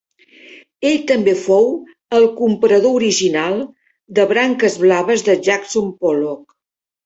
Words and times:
Ell 0.91 0.95
també 1.11 1.35
fou 1.41 1.67
el 2.21 2.25
comprador 2.41 2.97
original 3.03 3.61
de 4.19 4.27
Branques 4.35 4.81
blaves 4.87 5.29
de 5.33 5.41
Jackson 5.51 5.97
Pollock. 6.05 6.61